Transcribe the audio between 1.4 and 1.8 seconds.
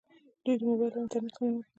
لري.